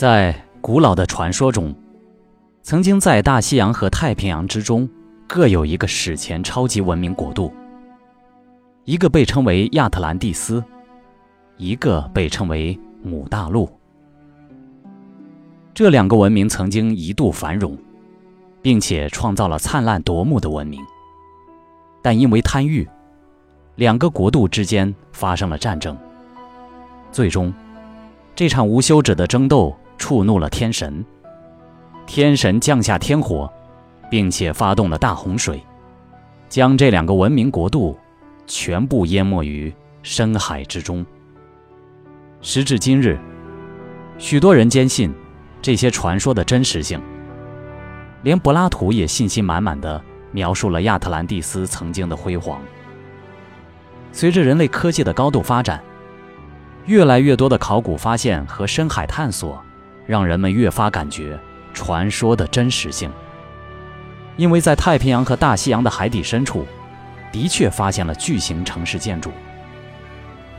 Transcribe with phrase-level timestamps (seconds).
[0.00, 1.74] 在古老的传说中，
[2.62, 4.88] 曾经在大西洋和太平洋之中
[5.28, 7.52] 各有一个史前超级文明国度，
[8.86, 10.64] 一个被称为亚特兰蒂斯，
[11.58, 13.68] 一个被称为母大陆。
[15.74, 17.76] 这两个文明曾经一度繁荣，
[18.62, 20.80] 并且创造了灿烂夺目的文明。
[22.00, 22.88] 但因为贪欲，
[23.74, 25.94] 两个国度之间发生了战争。
[27.12, 27.52] 最终，
[28.34, 31.04] 这场无休止的争斗触怒了天神，
[32.06, 33.48] 天神降下天火，
[34.10, 35.62] 并且发动了大洪水，
[36.48, 37.96] 将这两个文明国度
[38.46, 41.04] 全部淹没于深海之中。
[42.40, 43.18] 时至今日，
[44.18, 45.14] 许多人坚信。
[45.62, 46.98] 这些传说的真实性，
[48.22, 52.62] 连柏拉图也信心满满的描述了亚特兰蒂斯曾经的辉煌。
[54.10, 55.84] 随着人类科技的高度发展，
[56.86, 59.62] 越来越多的考古发现和深海探索，
[60.10, 61.38] 让人们越发感觉
[61.72, 63.08] 传说的真实性。
[64.36, 66.66] 因为在太平洋和大西洋的海底深处，
[67.30, 69.30] 的确发现了巨型城市建筑，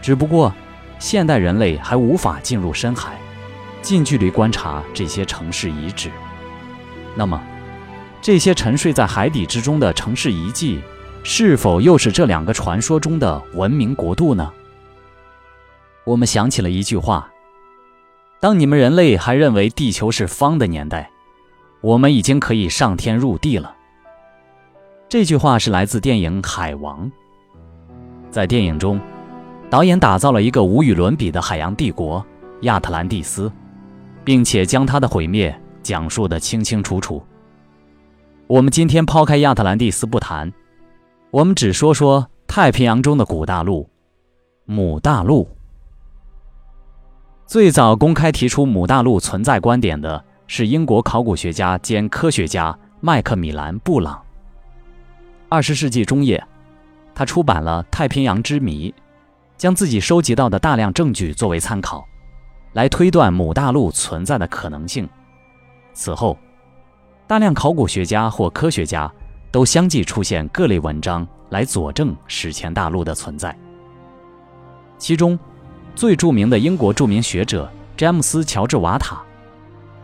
[0.00, 0.54] 只不过
[1.00, 3.18] 现代人类还无法进入深海。
[3.80, 6.08] 近距离观察这些城市遗址，
[7.16, 7.42] 那么，
[8.20, 10.80] 这些沉睡在海底之中的城市遗迹，
[11.24, 14.52] 是否又是这两个传说中的文明国度呢？
[16.04, 17.28] 我们想起了一句话：
[18.42, 21.08] 当你们人类还认为地球是方的年代，
[21.80, 23.72] 我们已经可以上天入地了。
[25.08, 27.06] 这句话是来自电影《海王》。
[28.32, 29.00] 在电影中，
[29.70, 32.26] 导演打造了一个无与伦比的海洋帝国——
[32.62, 33.48] 亚特兰蒂斯。
[34.24, 37.22] 并且将它的毁灭讲述得清清楚楚。
[38.48, 40.52] 我们今天抛开亚特兰蒂斯不谈，
[41.30, 43.88] 我们只说说太平洋中的古大陆——
[44.66, 45.48] 母大陆。
[47.46, 54.22] 最早公开提出母大陆存在观点的是英国考古学家兼科学家麦克米兰·布朗。
[55.48, 56.42] 二十世纪中叶，
[57.14, 58.90] 他出版了《太平洋之谜》，
[59.58, 62.06] 将自己收集到的大量证据作为参考。
[62.72, 65.06] 来推断母大陆存在的可能性。
[65.92, 66.38] 此后，
[67.26, 69.12] 大量考古学家或科学家
[69.50, 73.54] 都相继出现各类文章来佐证史前大陆的存在。
[74.96, 75.38] 其中，
[75.94, 79.22] 最著名的英国著名学者詹姆斯·乔治·瓦塔，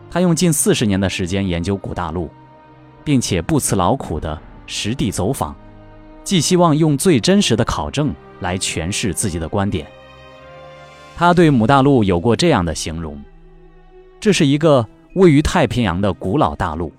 [0.09, 2.29] 他用近四十年的时间研究古大陆，
[3.03, 5.55] 并且不辞劳苦的实地走访，
[6.23, 9.85] 寄希望用最真实的考证来诠释自己的观点。
[11.17, 13.21] 他对母大陆有过这样的形容：
[14.19, 16.93] 这是一个位于太平洋的古老大陆，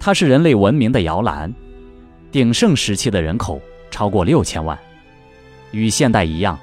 [0.00, 1.52] 它是人类文明的摇篮，
[2.32, 3.60] 鼎盛时期的人口
[3.90, 4.76] 超过六千万。
[5.70, 6.58] 与现代一样，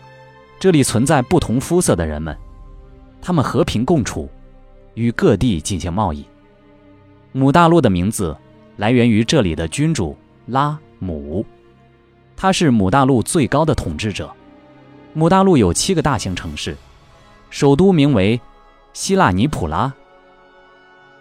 [0.64, 2.34] 这里存在不同肤色的人们，
[3.22, 4.30] 他们和平共处，
[4.94, 6.26] 与各地进行贸易。
[7.34, 8.34] 母大陆的名字
[8.78, 10.16] 来源于这里的君主
[10.46, 11.46] 拉姆，
[12.38, 14.34] 他是母大陆最高的统治者。
[15.12, 16.78] 母大陆有七个大型城市，
[17.50, 18.40] 首都名为
[18.94, 19.94] 希腊尼普拉。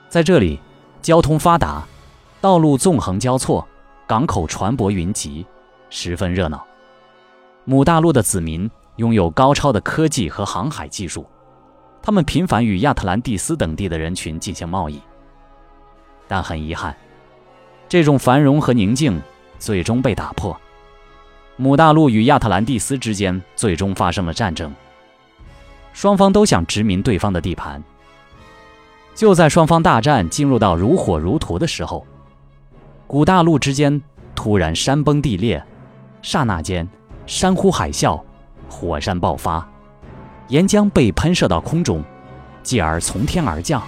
[0.09, 0.61] 在这里，
[1.01, 1.85] 交通发达，
[2.41, 3.67] 道路纵横交错，
[4.07, 5.45] 港口船舶云集，
[5.91, 6.65] 十分热闹。
[7.65, 11.27] 母大陆的子民拥有高超的科技和航海技术，
[12.03, 15.01] 他们频繁与亚特兰蒂斯等地的人群进行贸易。
[16.29, 16.97] 但很遗憾，
[17.89, 19.21] 这种繁荣和宁静
[19.59, 20.59] 最终被打破。
[21.57, 24.73] 母大陆与亚特兰蒂斯之间最终发生了战争，
[25.93, 27.83] 双方都想殖民对方的地盘。
[29.15, 32.07] 就在双方大战进入到如火如荼的时候，
[33.07, 34.01] 古大陆之间
[34.35, 35.63] 突然山崩地裂，
[36.23, 36.89] 刹那间
[37.27, 38.19] 山呼海啸，
[38.73, 39.69] 火山爆发，
[40.49, 42.03] 岩浆被喷射到空中，
[42.63, 43.83] 继而从天而降，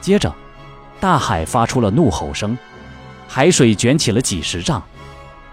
[0.00, 0.34] 接着
[0.98, 2.58] 大海发出了怒吼声，
[3.28, 4.82] 海水卷起了几十丈。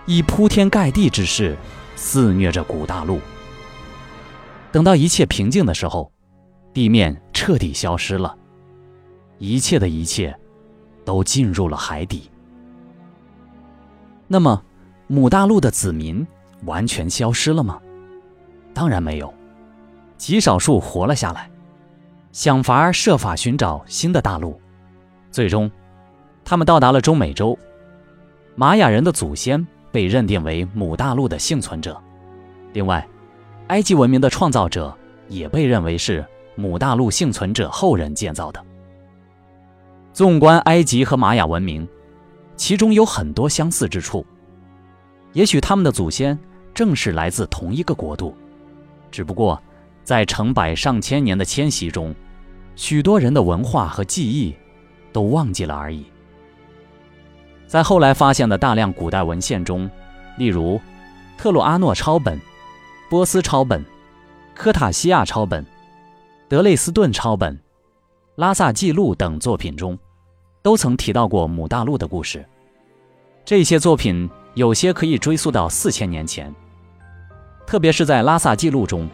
[0.07, 1.55] 以铺天盖地之势
[1.95, 3.19] 肆虐着古大陆。
[4.71, 6.11] 等到一切平静的时候，
[6.73, 8.35] 地面彻底消失了，
[9.37, 10.33] 一切的一切
[11.05, 12.31] 都进入了海底。
[14.27, 14.63] 那么，
[15.07, 16.25] 母大陆的子民
[16.65, 17.79] 完全消失了吗？
[18.77, 19.33] 当然没有，
[20.19, 21.49] 极少数活了下来，
[22.31, 24.61] 想法设法寻找新的大陆。
[25.31, 25.71] 最终，
[26.45, 27.57] 他们到达了中美洲，
[28.53, 29.65] 玛雅人的祖先。
[29.89, 31.99] 被认定为母大陆的幸存者。
[32.73, 33.07] 另外，
[33.67, 34.95] 埃及文明的创造者
[35.27, 36.23] 也被认为是
[36.55, 38.63] 母大陆幸存者后人建造的。
[40.13, 41.87] 纵观埃及和玛雅文明，
[42.55, 44.23] 其中有很多相似之处。
[45.33, 46.37] 也许他们的祖先
[46.75, 48.35] 正是来自同一个国度，
[49.17, 49.59] 只不过
[50.03, 52.13] 在成百上千年的迁徙中，
[52.75, 54.55] 许多人的文化和记忆
[55.11, 56.05] 都忘记了而已。
[57.65, 59.89] 在后来发现的大量古代文献中，
[60.37, 60.79] 例如
[61.35, 62.39] 特洛阿诺抄本、
[63.09, 63.83] 波斯抄本、
[64.53, 65.65] 科塔西亚抄本、
[66.47, 67.59] 德累斯顿抄本、
[68.35, 69.97] 拉萨记录等作品中，
[70.61, 72.47] 都曾提到过母大陆的故事。
[73.43, 76.53] 这些作品有些可以追溯到四千年前，
[77.67, 79.09] 特别是在拉萨记录中，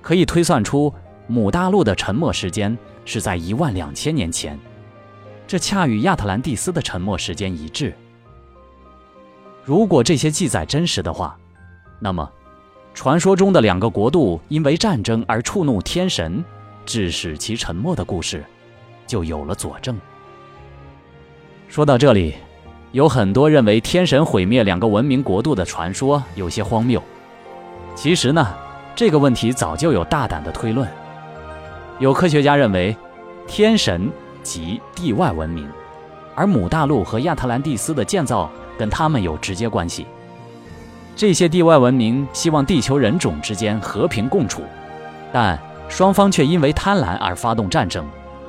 [0.00, 0.94] 可以推算出
[1.26, 4.56] 母大陆的沉没时间是在一万两千年前。
[5.48, 7.92] 这恰与亚特兰蒂斯的沉没时间一致。
[9.64, 11.36] 如果这些记载真实的话，
[11.98, 12.30] 那么，
[12.94, 16.42] 传说中的两个国度因为战争而触怒天神，
[16.86, 18.44] 致使其沉没的故事，
[19.08, 19.98] 就有了佐证。
[21.68, 22.36] 说到这里，
[22.92, 27.02] 有很多认为天神毁灭两个文明国度的传说有些荒谬。
[28.02, 28.52] 其实呢，
[28.96, 30.88] 这个问题早就有大胆的推论。
[32.00, 32.96] 有科学家认为，
[33.46, 34.10] 天神。
[34.42, 35.70] 及地外文明，
[36.34, 40.04] 而母大陆和亚特兰蒂斯的建造跟他们有直接关系。
[41.14, 44.62] 这些地外文明希望地球人种之间和平共处，
[45.32, 45.56] 但
[45.88, 48.04] 双方却因为贪婪而发动战争，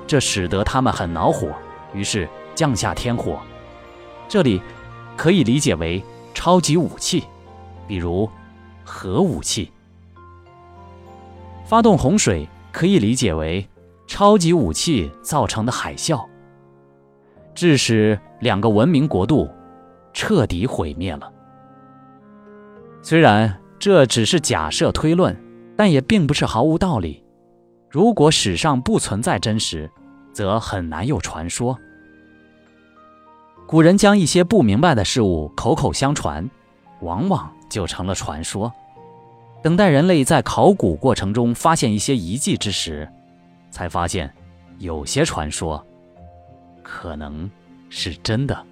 [0.08, 1.50] 这使得他们很恼火，
[1.94, 3.40] 于是降下天火。
[4.28, 4.60] 这里
[5.16, 6.04] 可以理解为
[6.34, 7.24] 超级武器，
[7.88, 8.28] 比如
[8.84, 9.72] 核武器。
[11.66, 13.68] 发动洪水可以理解为。
[14.06, 16.24] 超级武器造成的海啸，
[17.56, 19.50] 致使两个文明国度
[20.14, 21.32] 彻底毁灭了。
[23.02, 25.36] 虽然这只是假设推论，
[25.76, 27.24] 但也并不是毫无道理。
[27.90, 29.90] 如果史上不存在真实，
[30.32, 31.76] 则很难有传说。
[33.66, 36.48] 古人将一些不明白的事物口口相传，
[37.04, 38.72] 往往就成了传说。
[39.62, 43.08] 等待人类在考古过程中发现一些遗迹之时。
[43.72, 44.32] 才发现，
[44.78, 45.84] 有些传说
[46.84, 47.50] 可能
[47.90, 48.66] 是真的。